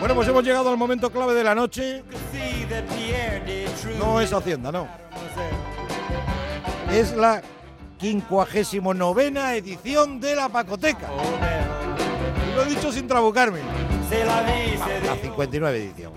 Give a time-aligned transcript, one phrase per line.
[0.00, 2.04] Bueno, pues hemos llegado al momento clave de la noche.
[3.98, 4.88] No es Hacienda, no.
[6.92, 7.42] Es la
[7.98, 11.08] 59 edición de la Pacoteca.
[12.54, 13.60] Lo he dicho sin trabucarme.
[15.04, 16.12] La 59 edición.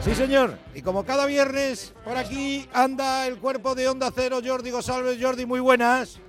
[0.00, 0.58] Sí, señor.
[0.74, 5.18] Y como cada viernes, por aquí anda el cuerpo de Onda Cero, Jordi González.
[5.20, 6.20] Jordi, muy buenas.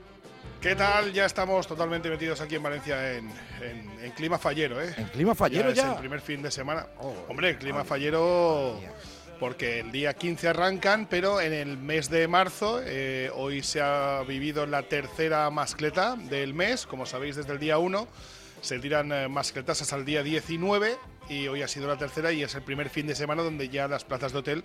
[0.62, 1.14] ¿Qué tal?
[1.14, 3.32] Ya estamos totalmente metidos aquí en Valencia en,
[4.18, 4.94] clima fallero, ¿eh?
[4.98, 5.84] ¿En clima fallero ya?
[5.84, 6.86] Es el primer fin de semana.
[7.00, 8.78] Oh, Hombre, clima fallero
[9.40, 14.22] porque el día 15 arrancan, pero en el mes de marzo, eh, hoy se ha
[14.28, 18.06] vivido la tercera mascleta del mes, como sabéis desde el día 1,
[18.62, 20.98] se tiran eh, mascletas hasta el día 19
[21.30, 23.88] y hoy ha sido la tercera y es el primer fin de semana donde ya
[23.88, 24.64] las plazas de hotel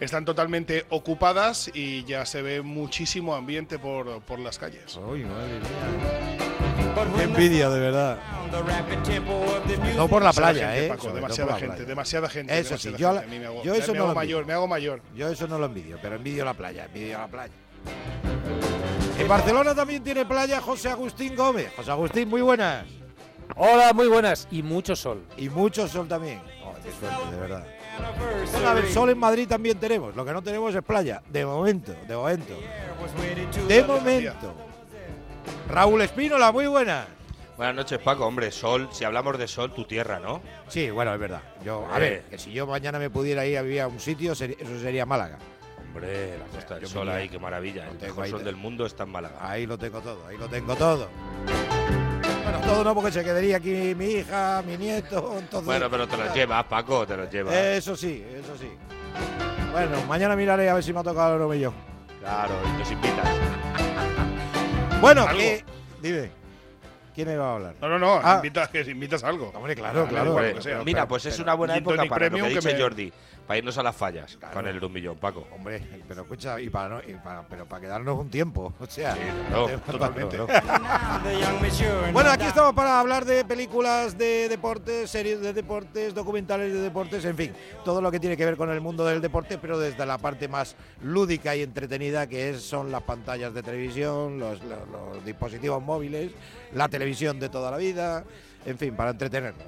[0.00, 4.96] están totalmente ocupadas y ya se ve muchísimo ambiente por, por las calles.
[4.96, 6.46] Uy, madre mía.
[7.16, 8.18] Qué envidia, de verdad.
[9.96, 10.96] No por la playa, ¿eh?
[11.14, 12.58] demasiada gente, demasiada gente.
[12.58, 13.20] Eso sí, yo,
[13.62, 15.02] yo eso me no hago mayor, me hago mayor.
[15.14, 17.52] Yo eso no lo envidio, pero envidio la playa, envidio la playa.
[19.18, 21.70] En Barcelona también tiene playa José Agustín Gómez.
[21.76, 22.86] José Agustín, muy buenas.
[23.54, 24.48] Hola, muy buenas.
[24.50, 25.22] Y mucho sol.
[25.36, 26.40] Y mucho sol también.
[26.64, 27.64] Oh, qué suerte, de verdad.
[28.66, 30.16] a ver, sol en Madrid también tenemos.
[30.16, 31.22] Lo que no tenemos es playa.
[31.28, 32.54] De momento, de momento.
[33.68, 34.54] De momento.
[35.68, 37.06] Raúl Espínola, muy buena.
[37.56, 38.26] Buenas noches, Paco.
[38.26, 40.42] Hombre, sol, si hablamos de sol, tu tierra, ¿no?
[40.68, 41.40] Sí, bueno, es verdad.
[41.64, 44.32] Yo, a ver, que si yo mañana me pudiera ir a vivir a un sitio,
[44.32, 45.38] eso sería Málaga.
[45.86, 47.88] Hombre, la Costa del Sol ahí, qué maravilla.
[47.88, 49.36] El mejor sol del mundo está en Málaga.
[49.40, 51.08] Ahí lo tengo todo, ahí lo tengo todo.
[52.66, 55.36] Todo no, porque se quedaría aquí mi hija, mi nieto.
[55.38, 57.54] Entonces, bueno, pero te lo llevas, Paco, te lo llevas.
[57.54, 58.68] Eso sí, eso sí.
[59.70, 61.74] Bueno, mañana miraré a ver si me ha tocado el novillón.
[62.20, 63.28] Claro, y nos invitas.
[65.00, 65.64] bueno, que,
[66.02, 66.30] dime.
[67.14, 67.74] ¿Quién iba a hablar?
[67.80, 68.36] No, no, no, ah.
[68.36, 69.50] invitas, que invitas algo.
[69.54, 70.36] Hombre, claro, claro.
[70.84, 73.12] Mira, pues es una buena época para lo que dice Jordi
[73.46, 75.46] para irnos a las fallas con el de un millón, Paco.
[75.54, 79.14] Hombre, pero escucha, y para, no, y para, pero para quedarnos un tiempo, o sea,
[79.14, 79.20] sí,
[79.50, 80.38] no, totalmente.
[82.12, 87.24] bueno, aquí estamos para hablar de películas de deportes, series de deportes, documentales de deportes,
[87.24, 87.52] en fin,
[87.84, 90.48] todo lo que tiene que ver con el mundo del deporte, pero desde la parte
[90.48, 96.32] más lúdica y entretenida que es, son las pantallas de televisión, los, los dispositivos móviles,
[96.74, 98.24] la televisión de toda la vida,
[98.64, 99.66] en fin, para entretenernos.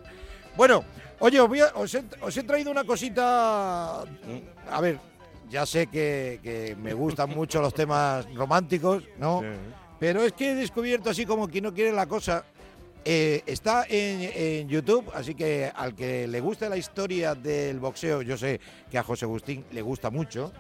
[0.59, 0.85] Bueno,
[1.21, 4.03] Oye, os, he, traído una cosita.
[4.03, 4.99] A ver,
[5.51, 9.43] ya sé que, me gustan mucho los temas románticos, ¿no?
[9.99, 12.45] Pero es que he descubierto así como quien no quiere la cosa.
[13.05, 18.37] Eh, está en, YouTube, así que al que le guste la historia del boxeo, yo
[18.37, 18.61] sé
[18.91, 20.53] que a José Agustín le gusta mucho.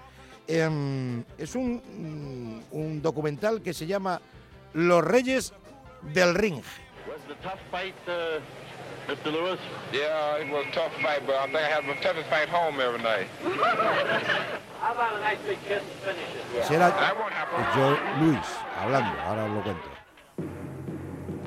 [0.48, 4.20] Em, es un, un documental que se llama
[4.72, 5.53] Los Reyes
[6.14, 6.62] del Ring.
[9.08, 9.32] Mr.
[9.32, 9.58] Lewis?
[9.91, 12.78] Yeah, it was a tough fight, but I think I had the toughest fight home
[12.78, 13.26] every night.
[14.80, 16.64] How about a nice big kiss and finish it?
[16.64, 16.92] Será
[17.74, 18.46] Joe Luis
[18.78, 19.88] hablando, ahora os lo cuento.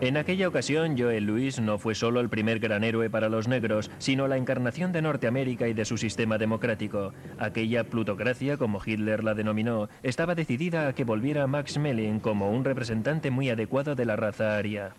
[0.02, 3.92] En aquella ocasión, Joel Luis no fue solo el primer gran héroe para los negros,
[4.00, 7.14] sino la encarnación de Norteamérica y de su sistema democrático.
[7.38, 12.66] Aquella plutocracia, como Hitler la denominó, estaba decidida a que volviera Max Melling como un
[12.66, 14.96] representante muy adecuado de la raza aria.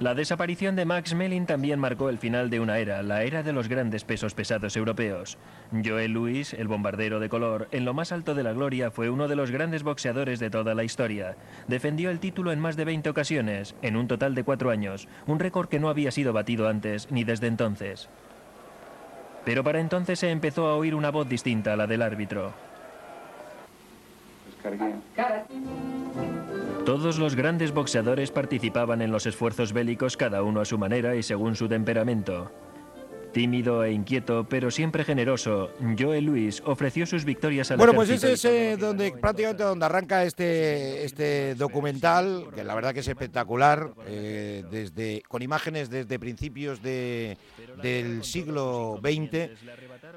[0.00, 3.52] La desaparición de Max Melling también marcó el final de una era, la era de
[3.52, 5.36] los grandes pesos pesados europeos.
[5.84, 9.28] Joel Louis, el bombardero de color, en lo más alto de la gloria, fue uno
[9.28, 11.36] de los grandes boxeadores de toda la historia.
[11.68, 15.38] Defendió el título en más de 20 ocasiones, en un total de cuatro años, un
[15.38, 18.08] récord que no había sido batido antes ni desde entonces.
[19.44, 22.54] Pero para entonces se empezó a oír una voz distinta a la del árbitro.
[26.90, 31.22] Todos los grandes boxeadores participaban en los esfuerzos bélicos cada uno a su manera y
[31.22, 32.50] según su temperamento.
[33.32, 38.32] Tímido e inquieto, pero siempre generoso, Joe Luis ofreció sus victorias al Bueno, pues ese
[38.32, 43.92] es eh, donde prácticamente donde arranca este este documental, que la verdad que es espectacular,
[44.06, 47.38] eh, desde con imágenes desde principios de,
[47.82, 49.50] del siglo XX,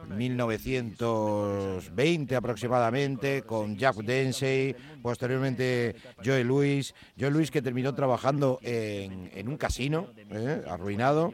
[0.10, 9.48] 1920 aproximadamente, con Jack Densey, posteriormente Joe Luis, Joe Luis que terminó trabajando en, en
[9.48, 11.34] un casino, eh, arruinado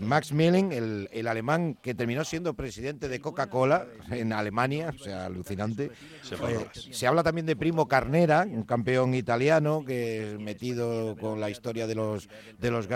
[0.00, 5.90] Max Milling, el, alemán que terminó siendo presidente de Coca-Cola en Alemania, o sea, alucinante.
[6.30, 11.50] Eh, se habla también de Primo Carnera, un campeón italiano que es metido con la
[11.50, 12.28] historia de los,
[12.58, 12.88] de los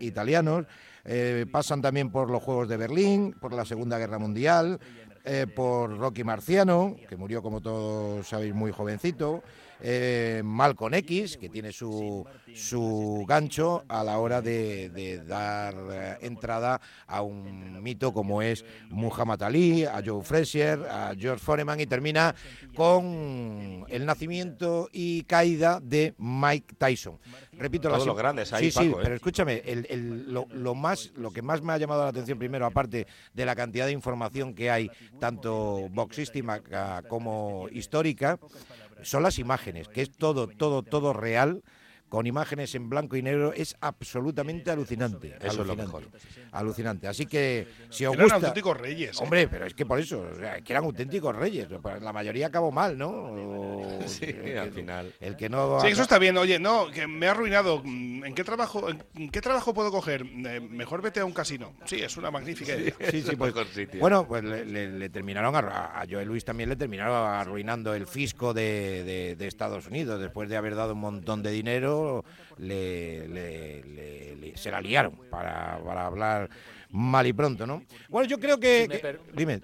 [0.00, 0.66] italianos.
[1.04, 4.78] Eh, pasan también por los Juegos de Berlín, por la Segunda Guerra Mundial,
[5.24, 9.42] eh, por Rocky Marciano, que murió como todos sabéis muy jovencito,
[9.82, 16.80] eh, Malcolm X, que tiene su, su gancho a la hora de, dar eh, entrada
[17.06, 22.34] a un mito como es Muhammad Ali, a Joe Frazier, a George Foreman y termina
[22.74, 27.18] con el nacimiento y caída de Mike Tyson.
[27.52, 29.62] Repito, Todos los grandes ahí, Sí, sí, pero escúchame,
[30.26, 33.86] lo, más, lo que más me ha llamado la atención primero, aparte de la cantidad
[33.86, 38.38] de información que hay, tanto boxística como histórica,
[39.02, 41.62] son las imágenes, que es todo, todo, todo real
[42.10, 45.36] con imágenes en blanco y negro es absolutamente alucinante.
[45.40, 46.02] Eso es lo mejor.
[46.50, 47.06] Alucinante.
[47.06, 49.16] Así que si os eran auténticos reyes.
[49.16, 49.22] ¿eh?
[49.22, 50.26] Hombre, pero es que por eso,
[50.64, 51.68] que eran auténticos reyes.
[52.02, 54.00] La mayoría acabó mal, ¿no?
[54.06, 55.14] sí, al final.
[55.20, 55.80] El que no.
[55.80, 56.36] Sí, eso está bien.
[56.36, 57.80] Oye, no, que me ha arruinado.
[57.84, 60.22] ¿En qué trabajo, en qué trabajo puedo coger?
[60.22, 61.74] Eh, mejor vete a un casino.
[61.84, 62.94] Sí, es una magnífica idea.
[63.08, 63.54] Sí, sí, pues,
[64.00, 69.36] bueno, pues le, terminaron a, a, Joel Luis también le terminaron arruinando el fisco de
[69.38, 71.99] Estados Unidos después de haber dado un montón de dinero
[72.58, 76.48] le, se la liaron para, hablar
[76.90, 77.82] mal y pronto, ¿no?
[78.08, 79.18] Bueno, yo creo que...
[79.32, 79.60] dime.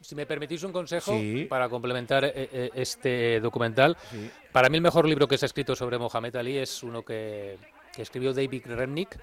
[0.00, 1.18] Si, me permitís un consejo
[1.48, 3.96] para complementar eh, eh, este documental,
[4.52, 7.58] para mí el mejor libro que se ha escrito sobre Mohamed Ali es uuno que,
[7.96, 9.18] escribió David Remnick,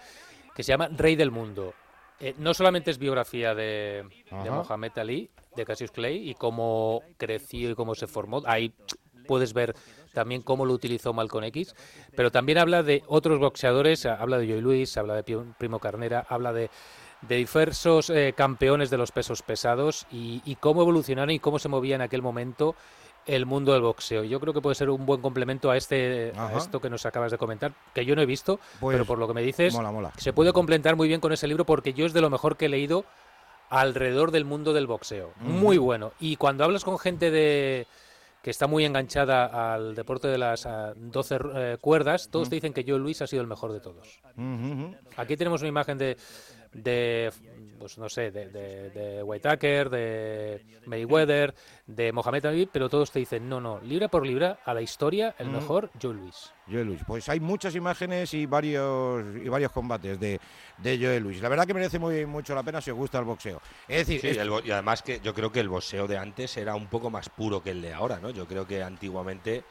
[0.54, 1.74] que se llama Rey del Mundo.
[2.20, 4.04] Eh, no solamente es biografía de,
[4.44, 8.42] de, Mohamed Ali, de Cassius Clay, y cómo creció y cómo se formó.
[8.46, 8.74] Ahí
[9.28, 9.74] puedes ver
[10.14, 11.76] también cómo lo utilizó Malcolm X,
[12.16, 15.24] pero también habla de otros boxeadores, habla de Joey Luis, habla de
[15.58, 16.70] Primo Carnera, habla de,
[17.28, 22.02] diversos eh, campeones de los pesos pesados y, cómo evolucionaron y cómo se movía en
[22.02, 22.76] aquel momento
[23.28, 24.24] el mundo del boxeo.
[24.24, 27.38] Yo creo que puede ser un buen complemento a este esto que nos acabas de
[27.38, 29.78] comentar, que yo no he visto, pues pero por lo que me dices,
[30.18, 32.66] se puede complementar muy bien con ese libro porque yo es de lo mejor que
[32.66, 33.06] he leído
[33.72, 35.32] alrededor del mundo del boxeo.
[35.40, 36.12] Muy bueno.
[36.20, 37.88] Y cuando hablas con gente de
[38.42, 42.84] que está muy enganchada al deporte de las 12 eh, cuerdas, todos te dicen que
[42.88, 44.22] Joe Luis ha sido el mejor de todos.
[45.18, 46.18] Aquí tenemos una imagen de,
[46.74, 47.32] de
[47.82, 51.56] pues no sé, de, de, de Whitaker, de Mayweather,
[51.88, 55.34] de Mohamed Ali, pero todos te dicen, no, no, libra por libra, a la historia,
[55.40, 56.54] el mejor, Joe Luis.
[56.72, 57.02] Joe Luis.
[57.06, 60.40] Pues hay muchas imágenes y varios y varios combates de,
[60.78, 61.42] de Joe Luis.
[61.42, 63.60] La verdad que merece muy mucho la pena si os gusta el boxeo.
[63.88, 67.10] Es decir, y además que yo creo que el boxeo de antes era un poco
[67.10, 68.30] más puro que el de ahora, ¿no?
[68.30, 69.64] Yo creo que antiguamente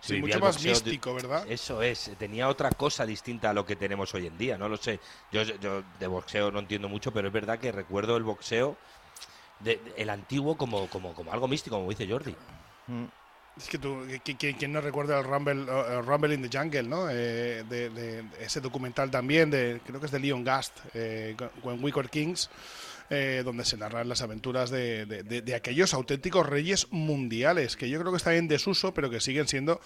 [0.00, 1.44] sí, mucho más místico, ¿verdad?
[1.48, 4.78] Eso es, tenía otra cosa distinta a lo que tenemos hoy en día, no lo
[4.78, 4.98] sé.
[5.30, 8.76] Yo, yo de boxeo no entiendo mucho, pero es verdad que recuerdo el boxeo
[9.60, 12.34] de, el antiguo como, como, como algo místico, como dice Jordi.
[12.86, 13.04] Mm.
[13.58, 17.10] Es que tú, ¿quién no recuerda el Rumble, uh, Rumble in the Jungle, ¿no?
[17.10, 21.34] Eh, de, ese documental también, de, creo que es de Leon Gast, eh,
[21.64, 22.50] When We Kings,
[23.10, 28.12] eh, donde se narran las aventuras de, de, aquellos auténticos reyes mundiales, que yo creo
[28.12, 29.80] que están en desuso, pero que siguen siendo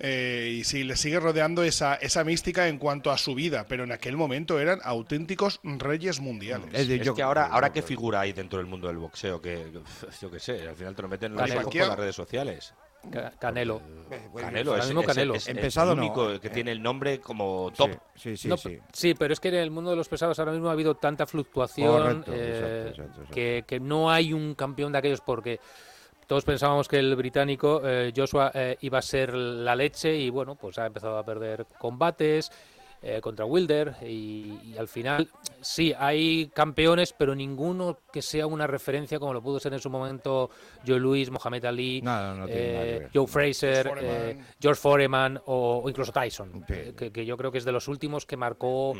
[0.00, 3.84] eh, y sí, le sigue rodeando esa, esa mística en cuanto a su vida, pero
[3.84, 6.72] en aquel momento eran auténticos reyes mundiales.
[6.72, 9.72] Es, que ahora, ahora qué figura hay dentro del mundo del boxeo, que
[10.20, 12.74] yo qué sé, al final te lo meten en las redes sociales.
[13.38, 13.80] Canelo.
[14.10, 15.34] Eh, Canelo, es, mismo Canelo.
[15.46, 17.92] Empezado el único que tiene el nombre como top.
[18.16, 20.68] Sí, sí, sí, sí, pero es que en el mundo de los pesados ahora mismo
[20.68, 22.92] ha habido tanta fluctuación eh,
[23.30, 25.60] que, que, no hay un campeón de aquellos porque
[26.28, 30.56] todos pensábamos que el británico eh, Joshua eh, iba a ser la leche y bueno,
[30.56, 32.52] pues ha empezado a perder combates
[33.00, 35.26] eh, contra Wilder y, al final
[35.62, 39.88] sí, hay campeones, pero ninguno que sea una referencia como lo pudo ser en su
[39.88, 40.50] momento
[40.86, 42.02] Joe Louis, Mohamed Ali,
[43.14, 48.26] Joe Fraser, George Foreman, o, incluso Tyson, que, yo creo que es de los últimos
[48.26, 48.94] que marcó...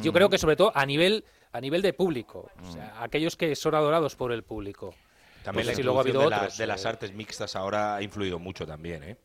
[0.00, 3.54] Yo creo que sobre todo a nivel a nivel de público, o sea, aquellos que
[3.54, 4.94] son adorados por el público.
[5.44, 8.66] También pues la luego ha habido de, de las artes mixtas ahora ha influido mucho
[8.66, 9.16] también, ¿eh?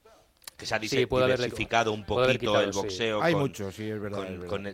[0.59, 3.23] Que se ha diversificado un poquito el boxeo.
[3.23, 4.27] Hay mucho, sí, es verdad,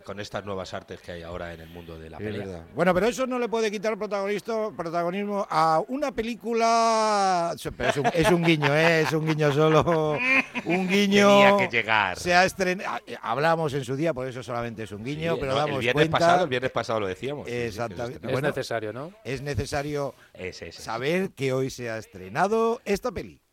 [0.03, 2.65] con, estas nuevas artes que hay ahora en el mundo de la pelea.
[2.73, 7.53] Bueno, pero eso no le puede quitar protagonismo a una película.
[7.55, 9.01] es, un, guiño, ¿eh?
[9.01, 10.17] es un guiño solo.
[10.65, 11.27] Un guiño.
[11.27, 12.17] Tenía que llegar.
[12.17, 12.89] Se ha estrenado.
[12.89, 15.81] Ah, eh, hablamos en su día, por eso solamente es un guiño, pero damos el
[15.81, 17.47] viernes Pasado, el viernes pasado lo decíamos.
[17.47, 18.31] Exactamente.
[18.31, 19.11] Es necesario, ¿no?
[19.23, 20.15] Es necesario
[20.71, 23.44] saber que hoy se ha estrenado esta peli.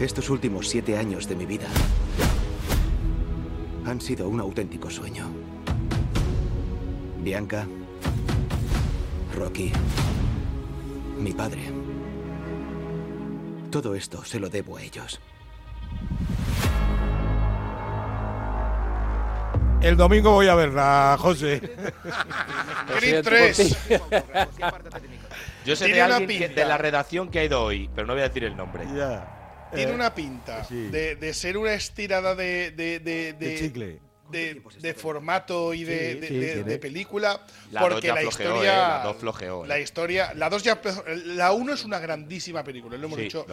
[0.00, 1.66] Estos últimos siete años de mi vida
[3.84, 5.26] han sido un auténtico sueño.
[7.18, 7.66] Bianca,
[9.34, 9.72] Rocky,
[11.18, 11.62] mi padre.
[13.72, 15.20] Todo esto se lo debo a ellos.
[19.80, 21.60] El domingo voy a verla, José.
[22.98, 23.76] Creed 3.
[25.66, 28.28] Yo sé de alguien de la redacción que ha ido hoy, pero no voy a
[28.28, 28.86] decir el nombre.
[29.74, 36.78] Tiene eh, una pinta de, ser una estirada de, de chicle de, formato y de,
[36.80, 37.40] película
[37.78, 40.80] porque la historia eh, la dos flojeó, la historia la dos ya
[41.26, 43.46] la uno es una grandísima película lo hemos dicho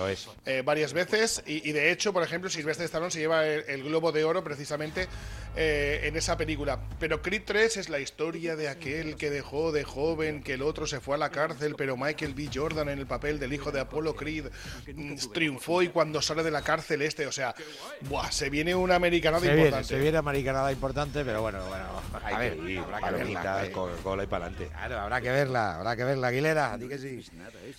[0.46, 4.24] eh, varias veces y, de hecho por ejemplo Sylvester Stallone se lleva el, globo de
[4.24, 5.08] oro precisamente
[5.56, 9.84] eh, en esa película pero Creed 3 es la historia de aquel que dejó de
[9.84, 12.50] joven que el otro se fue a la cárcel pero Michael B.
[12.54, 14.46] Jordan en el papel del hijo de Apollo Creed
[14.94, 17.54] mm, triunfó y cuando sale de la cárcel este o sea
[18.02, 19.88] buah, se viene una americanada importante.
[19.88, 21.86] se viene americanada importante, pero bueno, bueno,
[22.24, 23.72] a ver, habrá que verla.
[23.72, 24.70] Coca-Cola y para adelante.
[24.72, 27.26] Claro, habrá que verla, habrá que verla, Aguilera, di que sí.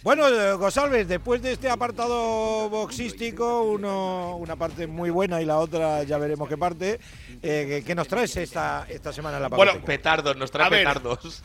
[0.02, 5.58] Bueno, eh, Gosalves, después de este apartado boxístico, uno, una parte muy buena y la
[5.58, 7.00] otra ya veremos qué parte,
[7.42, 11.42] eh, ¿qué nos traes esta, esta semana en la Bueno, petardos, nos trae petardos.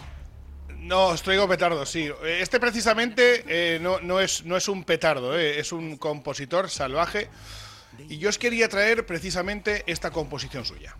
[0.78, 2.10] No, os traigo petardos, sí.
[2.26, 7.30] Este precisamente eh, no, no, es, no es un petardo, es un compositor salvaje.
[8.10, 10.96] Y yo os quería traer precisamente esta composición suya.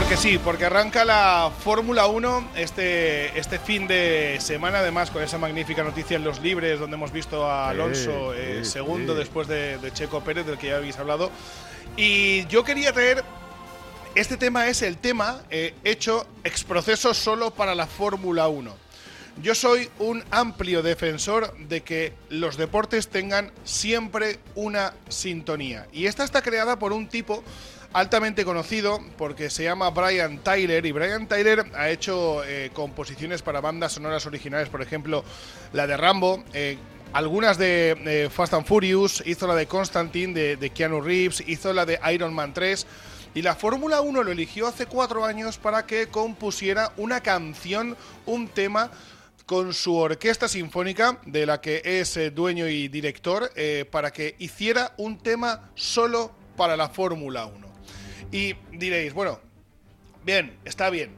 [0.00, 5.36] Porque sí, porque arranca la Fórmula 1 este, este fin de semana, además con esa
[5.36, 10.22] magnífica noticia en los libres, donde hemos visto a Alonso eh, segundo después de, Checo
[10.22, 11.30] Pérez, del que ya habéis hablado.
[11.98, 13.22] Y yo quería traer,
[14.14, 18.74] este tema es el tema eh, hecho exproceso solo para la Fórmula 1.
[19.42, 25.86] Yo soy un amplio defensor de que los deportes tengan siempre una sintonía.
[25.92, 27.44] Y esta está creada por un tipo
[27.92, 33.60] altamente conocido porque se llama Brian Tyler y Brian Tyler ha hecho eh, composiciones para
[33.60, 35.24] bandas sonoras originales, por ejemplo,
[35.72, 36.44] la de Rambo.
[36.52, 36.78] Eh,
[37.12, 41.72] algunas de eh, Fast and Furious, hizo la de Constantine de, de Keanu Reeves, hizo
[41.72, 42.86] la de Iron Man 3
[43.34, 48.46] y la Fórmula 1 lo eligió hace cuatro años para que compusiera una canción, un
[48.48, 48.90] tema
[49.46, 53.50] con su orquesta sinfónica, de la que es dueño y director,
[53.90, 57.69] para que hiciera un tema solo para la Fórmula 1.
[58.32, 59.40] Y diréis, bueno,
[60.24, 61.10] bien, está bien.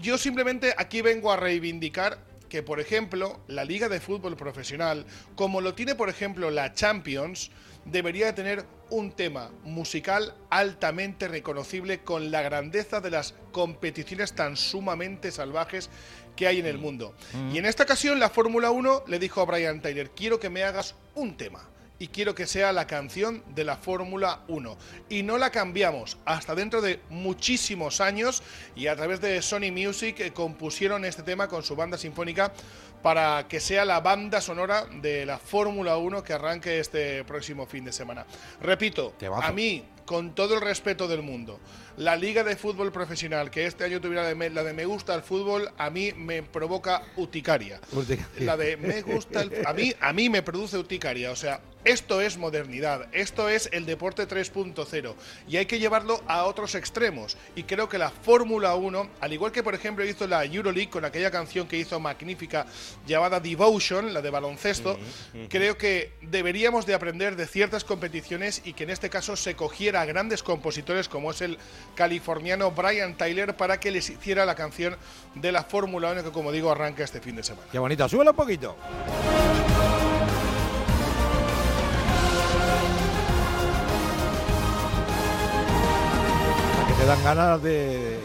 [0.00, 2.18] Yo simplemente aquí vengo a reivindicar
[2.48, 7.50] que, por ejemplo, la Liga de Fútbol Profesional, como lo tiene, por ejemplo, la Champions,
[7.86, 15.32] debería tener un tema musical altamente reconocible con la grandeza de las competiciones tan sumamente
[15.32, 15.88] salvajes
[16.36, 17.14] que hay en el mundo.
[17.32, 17.54] Mm.
[17.54, 20.62] Y en esta ocasión la Fórmula 1 le dijo a Brian Tyler, quiero que me
[20.62, 21.71] hagas un tema
[22.02, 24.76] y quiero que sea la canción de la Fórmula 1.
[25.08, 28.42] Y no la cambiamos hasta dentro de muchísimos años
[28.74, 32.52] y a través de Sony Music eh, compusieron este tema con su banda sinfónica
[33.02, 37.84] para que sea la banda sonora de la Fórmula 1 que arranque este próximo fin
[37.84, 38.26] de semana.
[38.60, 41.60] Repito, a mí, con todo el respeto del mundo,
[41.96, 45.70] la Liga de Fútbol Profesional, que este año tuviera la de Me gusta el fútbol,
[45.78, 47.80] a mí me provoca uticaria.
[48.40, 52.20] La de Me gusta el a mí a mí me produce uticaria, o sea, esto
[52.20, 55.14] es modernidad, esto es el deporte 3.0
[55.48, 57.36] y hay que llevarlo a otros extremos.
[57.56, 61.04] Y creo que la Fórmula 1, al igual que por ejemplo hizo la Euroleague con
[61.04, 62.66] aquella canción que hizo magnífica
[63.06, 64.98] llamada Devotion, la de baloncesto,
[65.48, 70.00] creo que deberíamos de aprender de ciertas competiciones y que en este caso se cogiera
[70.00, 71.58] a grandes compositores como es el
[71.94, 74.96] californiano Brian Tyler para que les hiciera la canción
[75.34, 77.66] de la Fórmula 1 que como digo arranca este fin de semana.
[77.70, 78.76] Qué bonita, súbelo un poquito.
[87.02, 88.16] Me dan ganas de.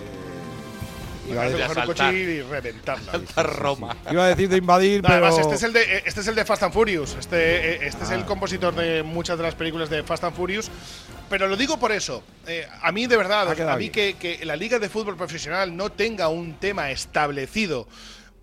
[1.28, 3.44] Iba a decir, un coche y reventarla.
[3.44, 3.98] Roma.
[4.12, 5.16] Iba a decir de invadir, pero.
[5.16, 7.16] Además, este es, el de, este es el de Fast and Furious.
[7.16, 8.26] Este, eh, este es el ah.
[8.28, 10.70] compositor de muchas de las películas de Fast and Furious.
[11.28, 12.22] Pero lo digo por eso.
[12.46, 15.92] Eh, a mí, de verdad, a mí que, que la Liga de Fútbol Profesional no
[15.92, 17.88] tenga un tema establecido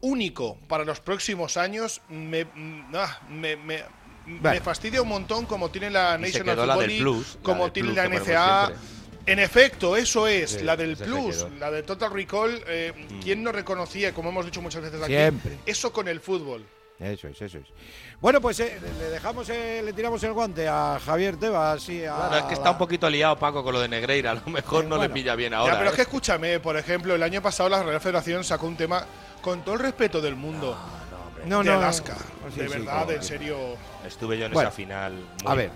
[0.00, 3.84] único para los próximos años, me, mm, ah, me, me,
[4.26, 8.72] me, fastidia un montón como tiene la National Football League, como tiene la NCA.
[9.26, 12.62] En efecto, eso es, la del Plus, la de Total Recall.
[12.66, 13.20] Eh, mm.
[13.20, 15.58] ¿Quién no reconocía, como hemos dicho muchas veces aquí, Siempre.
[15.64, 16.64] eso con el fútbol?
[16.98, 17.64] Eso es, eso es.
[18.20, 21.82] Bueno, pues eh, le dejamos, eh, le tiramos el guante a Javier Tebas.
[21.82, 24.46] Sí, a, es que está un poquito liado Paco con lo de Negreira, a lo
[24.46, 25.76] mejor no le pilla bien ahora.
[25.76, 29.04] pero es que escúchame, por ejemplo, el año pasado la Real Federación sacó un tema
[29.40, 30.78] con todo el respeto del mundo.
[31.46, 32.16] No, no, de Alaska.
[32.54, 33.56] de verdad, en serio.
[34.06, 35.14] Estuve yo en esa final.
[35.44, 35.70] A ver.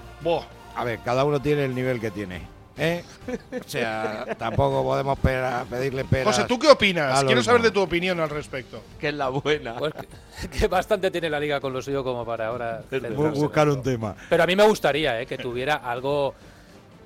[0.76, 2.57] A ver, cada uno tiene el nivel que tiene.
[2.78, 3.04] ¿Eh?
[3.52, 6.36] O sea, tampoco podemos pedirle peras.
[6.36, 7.24] José, ¿tú qué opinas?
[7.24, 8.82] Quiero saber de tu opinión al respecto.
[8.98, 9.74] Que es la buena.
[9.74, 9.92] Pues
[10.58, 12.82] que, bastante tiene la liga con lo suyo como para ahora
[13.34, 14.16] buscar un tema.
[14.28, 15.26] Pero a mí me gustaría ¿eh?
[15.26, 16.34] que tuviera algo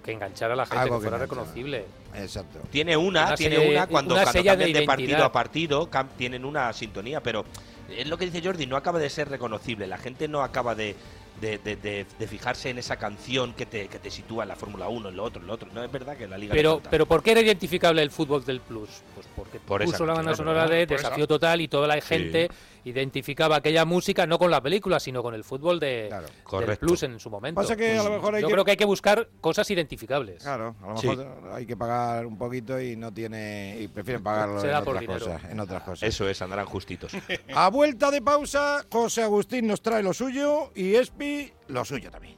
[0.05, 1.85] que enganchara a la gente, que fuera reconocible.
[2.15, 2.59] Exacto.
[2.71, 7.45] Tiene una, tiene una cuando, una cambian de, partido a partido, tienen una sintonía, pero
[7.89, 9.87] es lo que dice Jordi, no acaba de ser reconocible.
[9.87, 10.97] La gente no acaba de,
[11.41, 15.17] de, fijarse en esa canción que te, que te sitúa en la Fórmula 1, en
[15.17, 15.69] lo otro, en lo otro.
[15.73, 16.55] No es verdad que la Liga.
[16.55, 18.89] Pero, pero ¿por qué era identificable el fútbol del Plus?
[19.15, 22.49] Pues porque por puso la banda sonora de Desafío Total y toda la gente
[22.85, 26.13] identificaba aquella música no con la película, sino con el fútbol de
[26.51, 27.61] del Plus en su momento.
[27.61, 30.43] Pasa que a lo mejor hay Yo creo que hay que buscar cosas identificables.
[30.43, 34.63] Claro, a lo mejor hay que pagar un poquito y no tiene y prefieren pagarlo
[34.63, 36.09] en, otras cosas, en otras cosas.
[36.09, 37.13] Eso es, andarán justitos.
[37.55, 42.37] a vuelta de pausa, José Agustín nos trae lo suyo y Espi lo suyo también.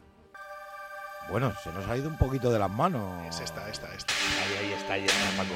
[1.30, 3.26] Bueno, se nos ha ido un poquito de las manos.
[3.26, 4.12] Es esta, esta, esta.
[4.12, 5.54] Ahí, ahí está, ahí está, Paco.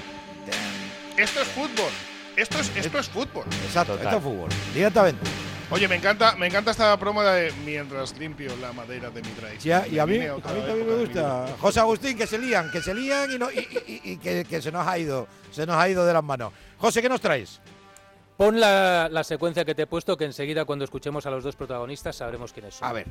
[1.19, 1.93] Esto es fútbol.
[2.39, 3.45] Esto es, esto es fútbol.
[3.65, 4.49] Exacto, esto es fútbol.
[4.73, 5.29] Directamente.
[5.71, 9.59] Oye, me encanta, me encanta esta promo de mientras limpio la madera de mi drive.
[9.59, 11.49] Ya, y a mí, a mí también me gusta.
[11.61, 14.87] José Agustín, que se lían, que se lían y, no, y, que, que, se nos
[14.87, 16.53] ha ido, se nos ha ido de las manos.
[16.79, 17.61] José, ¿qué nos traes?
[18.37, 21.57] Pon la, la secuencia que te he puesto, que enseguida cuando escuchemos a los dos
[21.57, 22.89] protagonistas sabremos quiénes son.
[22.89, 23.07] A ver.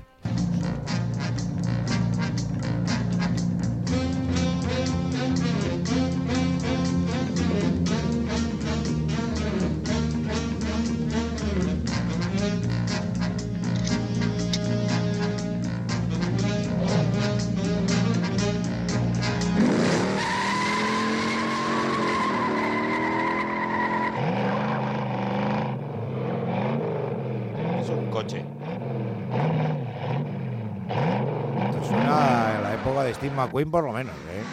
[33.18, 34.14] Steve McQueen por lo menos.
[34.14, 34.44] ¿eh?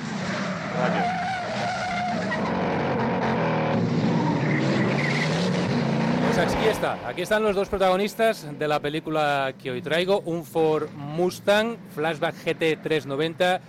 [6.26, 10.44] Pues aquí está, aquí están los dos protagonistas de la película que hoy traigo, un
[10.44, 13.60] Ford Mustang Flashback GT 390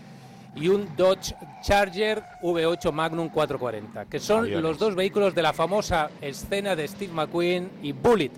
[0.56, 6.10] y un Dodge Charger V8 Magnum 440, que son los dos vehículos de la famosa
[6.22, 8.32] escena de Steve McQueen y Bullet,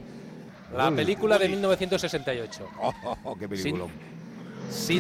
[0.76, 2.68] la película de 1968.
[3.40, 3.86] ¡Qué película!
[3.86, 4.17] Sin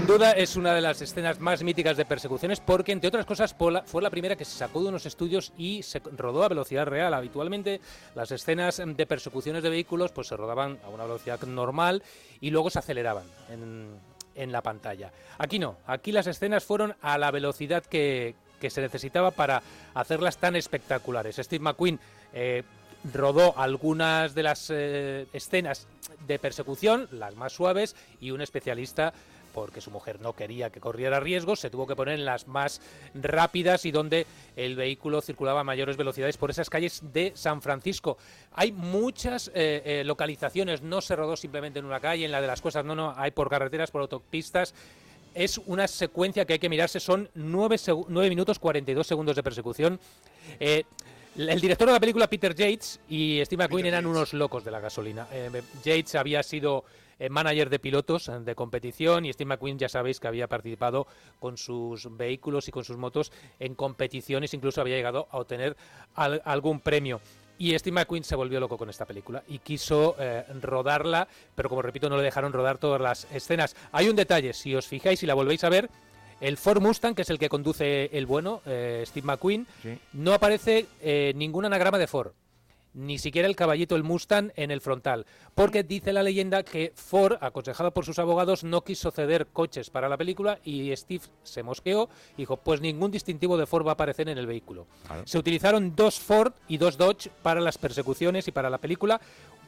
[0.07, 4.01] duda es una de las escenas más míticas de persecuciones porque, entre otras cosas, fue
[4.01, 7.13] la primera que se sacó de unos estudios y se rodó a velocidad real.
[7.13, 7.81] Habitualmente
[8.15, 12.03] las escenas de persecuciones de vehículos pues se rodaban a una velocidad normal
[12.39, 15.11] y luego se aceleraban en, la pantalla.
[15.37, 18.35] Aquí no, aquí las escenas fueron a la velocidad que,
[18.69, 19.61] se necesitaba para
[19.93, 21.37] hacerlas tan espectaculares.
[21.37, 21.99] Steve McQueen
[22.33, 22.63] eh,
[23.13, 25.87] rodó algunas de las eh, escenas
[26.25, 29.13] de persecución, las más suaves, y un especialista
[29.57, 32.79] porque su mujer no quería que corriera riesgos, se tuvo que poner en las más
[33.15, 38.19] rápidas y donde el vehículo circulaba a mayores velocidades por esas calles de San Francisco.
[38.51, 42.45] Hay muchas eh, eh, localizaciones, no se rodó simplemente en una calle, en la de
[42.45, 44.75] las cosas, no, no, hay por carreteras, por autopistas
[45.33, 47.77] es una secuencia que hay que mirarse, son 9,
[48.29, 49.99] minutos 42 segundos de persecución.
[50.59, 50.83] Eh,
[51.35, 54.79] el director de la película, Peter Yates, y Steve McQueen eran unos locos de la
[54.79, 55.27] gasolina.
[55.83, 56.85] Yates había sido
[57.19, 61.07] eh, manager de pilotos eh, de competición y Steve McQueen ya sabéis que había participado
[61.39, 65.75] con sus vehículos y con sus motos en competiciones, incluso había llegado a obtener
[66.15, 67.19] algún premio.
[67.59, 71.81] Y Steve McQueen se volvió loco con esta película y quiso eh, rodarla, pero como
[71.81, 73.75] repito, no le dejaron rodar todas las escenas.
[73.91, 75.89] Hay un detalle, si os fijáis y la volvéis a ver,
[76.39, 79.65] el Ford Mustang, que es el que conduce el bueno, Steve McQueen,
[80.13, 80.85] no aparece
[81.33, 82.31] ningún anagrama de Ford
[82.93, 85.25] ni siquiera el caballito, el Mustang, en el frontal.
[85.55, 90.09] Porque dice la leyenda que Ford, aconsejado por sus abogados, no quiso ceder coches para
[90.09, 93.93] la película y Steve se mosqueó y dijo, pues ningún distintivo de Ford va a
[93.93, 94.87] aparecer en el vehículo.
[95.25, 99.21] Se utilizaron dos Ford y dos Dodge para las persecuciones y para la película.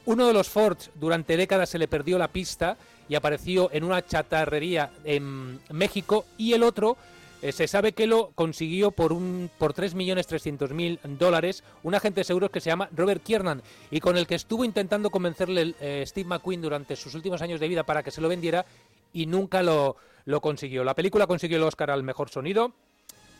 [0.06, 2.76] Uno de los Ford durante décadas se le perdió la pista
[3.08, 6.96] y apareció en una chatarrería en México y el otro
[7.42, 12.50] eh, se sabe que lo consiguió por un por 3.300.000 dólares un agente de seguros
[12.50, 16.60] que se llama Robert Kiernan y con el que estuvo intentando convencerle eh, Steve McQueen
[16.60, 18.66] durante sus últimos años de vida para que se lo vendiera
[19.12, 20.84] y nunca lo, lo consiguió.
[20.84, 22.72] La película consiguió el Oscar al mejor sonido.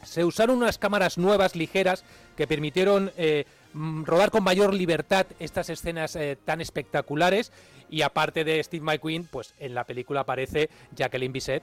[0.02, 5.68] Se usaron unas cámaras nuevas, ligeras, que permitieron eh, mm, rodar con mayor libertad estas
[5.68, 7.52] escenas tan espectaculares.
[7.90, 11.62] Y aparte de Steve McQueen, pues en la película aparece Jacqueline Bisset,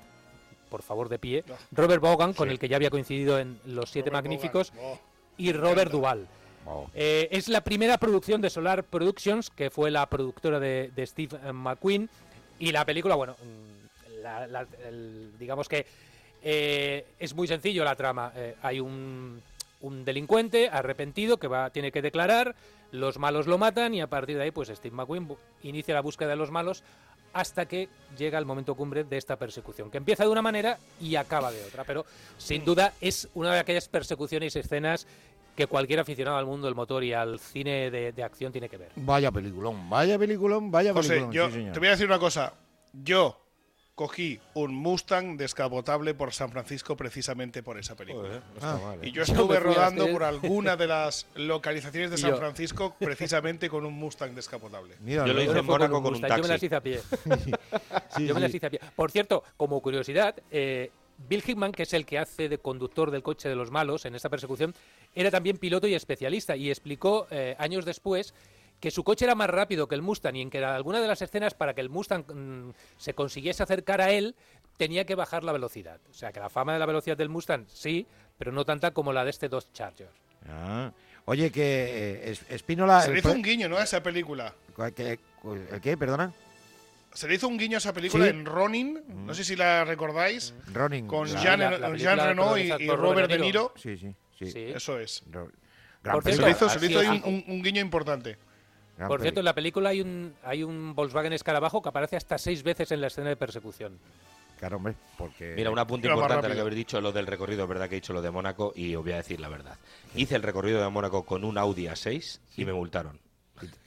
[0.70, 4.12] por favor de pie, Robert Vaughan, con el que ya había coincidido en Los Siete
[4.12, 4.72] Magníficos,
[5.38, 6.28] y Robert Duvall.
[6.94, 12.10] Eh, es la primera producción de Solar Productions, que fue la productora de, Steve McQueen,
[12.60, 15.86] y la película, bueno, mm, digamos que
[17.20, 18.32] es muy sencillo la trama.
[18.62, 19.42] hay un,
[19.82, 22.56] un, delincuente arrepentido que va, tiene que declarar,
[22.92, 25.28] los malos lo matan y a partir de ahí, pues Steve McQueen
[25.64, 26.84] inicia la búsqueda de los malos
[27.38, 31.16] hasta que llega el momento cumbre de esta persecución, que empieza de una manera y
[31.16, 31.84] acaba de otra.
[31.84, 32.06] Pero
[32.38, 35.06] sin duda es una de aquellas persecuciones y escenas
[35.56, 38.92] que cualquier aficionado al mundo del motor y al cine de, acción tiene que ver.
[38.96, 42.54] Vaya peliculón, vaya peliculón, vaya José, Yo te voy a decir una cosa.
[42.92, 43.47] Yo
[43.98, 48.44] cogí un Mustang descapotable por San Francisco precisamente por esa película.
[48.62, 48.96] Ah.
[49.02, 53.96] Y yo estuve rodando por alguna de las localizaciones de San Francisco precisamente con un
[53.96, 54.98] Mustang descapotable.
[55.04, 56.38] yo lo hice en Mónaco con un taxi.
[56.38, 57.02] Yo me las hice a pie.
[58.20, 58.80] yo me las hice a pie.
[58.96, 60.92] Por cierto, como curiosidad, eh,
[61.28, 64.14] Bill Hickman, que es el que hace de conductor del coche de los malos en
[64.14, 64.76] esta persecución,
[65.16, 68.36] era también piloto y especialista y explicó eh, años después
[68.80, 71.08] que su coche era más rápido que el Mustang y en que en alguna de
[71.08, 74.36] las escenas para que el Mustang mm, se consiguiese acercar a él
[74.78, 76.00] tenía que bajar la velocidad.
[76.10, 78.06] O sea, que la fama de la velocidad del Mustang sí,
[78.38, 80.10] pero no tanta como la de este dos Charger.
[80.48, 80.92] Ah.
[81.26, 83.02] Oye, que eh, Espínola...
[83.02, 83.78] Se le hizo un guiño, ¿no?
[83.78, 84.54] A esa película.
[84.96, 85.20] ¿Qué,
[85.82, 86.32] qué perdona?
[87.14, 90.54] Se le hizo un guiño a esa película en Ronin, no sé si la recordáis.
[90.72, 91.08] Ronin.
[91.08, 93.74] Con Jean, Reno y, Robert De Niro.
[93.76, 94.72] Sí, sí, sí.
[94.74, 95.24] Eso es.
[95.24, 98.38] se le hizo, se le hizo un, guiño importante.
[99.06, 102.64] Por cierto, en la película hay un, hay un Volkswagen Escarabajo que aparece hasta seis
[102.64, 104.00] veces en la escena de persecución.
[104.58, 105.54] Claro, hombre, porque...
[105.56, 108.00] Mira, un apunte importante lo que habéis dicho, lo del recorrido, es verdad que he
[108.00, 109.78] dicho lo de Mónaco y os voy a decir la verdad.
[110.16, 113.20] Hice el recorrido de Mónaco con un Audi A6 y me multaron.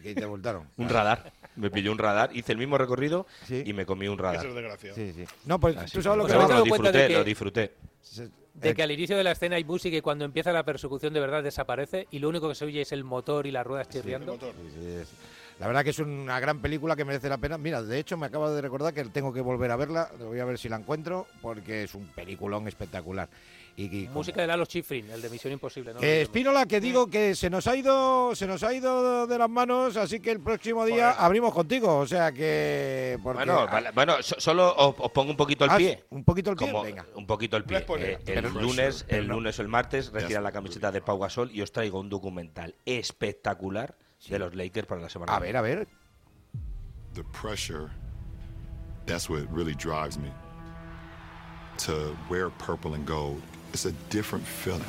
[0.02, 0.68] ¿Qué te multaron?
[0.76, 1.32] un radar.
[1.56, 4.46] Me pilló un radar, hice el mismo recorrido y me comí un radar.
[4.46, 5.24] Eso es Sí, sí.
[5.44, 6.54] No, pues tú sabes lo que...
[6.54, 7.74] lo disfruté, lo disfruté
[8.54, 11.20] de que al inicio de la escena hay música y cuando empieza la persecución de
[11.20, 14.38] verdad desaparece y lo único que se oye es el motor y las ruedas chirriando.
[15.58, 17.58] la verdad que es una gran película que merece la pena.
[17.58, 20.44] Mira, de hecho me acabo de recordar que tengo que volver a verla, voy a
[20.44, 23.28] ver si la encuentro porque es un peliculón espectacular.
[24.12, 25.94] Música de Lalo Schifrin, el de Misión Imposible.
[25.94, 26.00] ¿no?
[26.00, 29.48] Eh, Espínola, que digo que se nos ha ido se nos ha ido de las
[29.48, 31.98] manos, así que el próximo día abrimos contigo.
[31.98, 33.18] O sea que.
[33.22, 36.04] bueno, bueno, solo os, pongo un poquito el ah, pie.
[36.10, 37.06] Un poquito el pie, venga.
[37.14, 37.84] Un poquito el pie.
[37.98, 41.62] Eh, el lunes, el lunes o el martes retiran la camiseta de Pau Gasol y
[41.62, 43.96] os traigo un documental espectacular
[44.28, 45.34] de los Lakers para la semana.
[45.34, 45.88] A ver, a ver.
[47.14, 47.90] The pressure,
[49.06, 50.30] that's what really drives me.
[51.86, 53.42] To wear purple and gold.
[53.72, 54.84] It's a different feeling.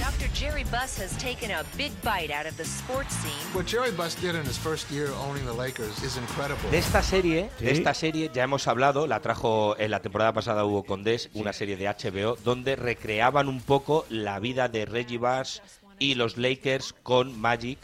[0.00, 0.28] Dr.
[0.34, 3.32] Jerry Buss has taken a big bite out of the sports scene.
[3.54, 6.70] What Jerry Buss did in his first year owning the Lakers is incredible.
[6.70, 7.64] De esta serie, ¿Sí?
[7.66, 11.52] de esta serie ya hemos hablado, la trajo en la temporada pasada Hugo Condés, una
[11.52, 15.62] serie de HBO donde recreaban un poco la vida de Reggie Buss
[15.98, 17.78] y los Lakers con Magic,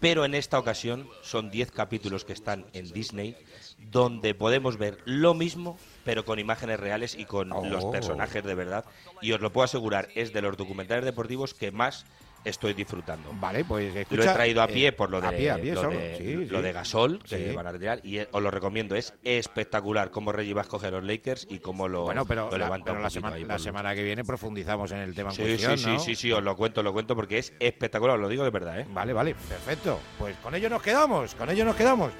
[0.00, 3.36] pero en esta ocasión son 10 capítulos que están en Disney
[3.78, 7.90] donde podemos ver lo mismo pero con imágenes reales y con los oh.
[7.90, 8.84] personajes de verdad.
[9.20, 12.04] Y os lo puedo asegurar, es de los documentales deportivos que más
[12.44, 13.30] estoy disfrutando.
[13.34, 17.68] Vale, pues Lo he traído a pie por lo de, lo, de Gasol, que van
[17.68, 18.96] a retirar, y os lo recomiendo.
[18.96, 22.92] Es espectacular cómo Reggie va a escoger los Lakers y cómo lo, bueno, pero levanta
[22.94, 26.32] la, semana, la semana que viene profundizamos en el tema sí, sí, sí, sí, sí,
[26.32, 28.80] os lo cuento, lo cuento porque es espectacular, os lo digo de verdad.
[28.80, 28.86] ¿eh?
[28.90, 30.00] Vale, vale, perfecto.
[30.18, 32.12] Pues con ello nos quedamos, con ello nos quedamos.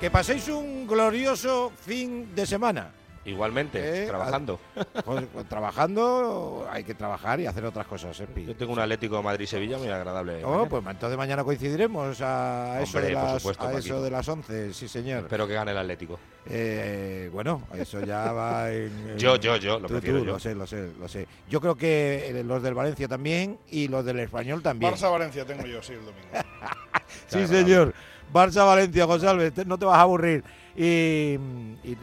[0.00, 2.90] Que paséis un glorioso fin de semana.
[3.26, 4.60] Igualmente, eh, trabajando.
[5.04, 8.18] Pues, pues, trabajando, hay que trabajar y hacer otras cosas.
[8.20, 10.44] ¿eh, Yo tengo un Atlético Madrid-Sevilla muy agradable.
[10.44, 14.88] Oh, pues entonces mañana coincidiremos a, eso, de las, a eso de las 11, sí
[14.88, 15.24] señor.
[15.24, 16.18] Espero que gane el Atlético.
[16.46, 19.18] Eh, bueno, eso ya va en...
[19.18, 20.24] yo, yo, yo, lo prefiero yo.
[20.24, 21.26] Lo sé, lo sé, lo sé.
[21.48, 24.92] Yo creo que los del Valencia también y los del Español también.
[24.92, 26.28] Barça-Valencia tengo yo, sí, el domingo.
[27.26, 27.94] sí, señor.
[28.34, 30.42] Barça-Valencia, José Alves, no te vas a aburrir.
[30.76, 31.38] Y,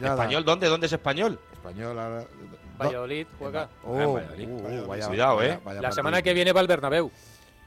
[0.02, 0.66] ¿Español dónde?
[0.66, 1.38] ¿Dónde es español?
[1.52, 1.94] Español.
[2.78, 3.68] Valladolid juega.
[3.84, 4.24] Oh, ah,
[4.88, 5.60] uh, Cuidado, ¿eh?
[5.80, 7.10] la semana que viene va el Bernabéu.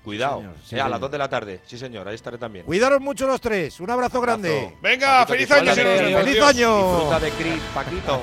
[0.03, 0.43] Cuidado.
[0.79, 1.61] a las 2 de la tarde.
[1.65, 2.65] Sí, señor, ahí estaré también.
[2.65, 3.79] Cuidaros mucho los tres.
[3.79, 4.75] Un abrazo grande.
[4.81, 5.73] Venga, feliz año.
[5.73, 6.87] Feliz año.
[6.91, 8.21] Disfruta de Chris, Paquito.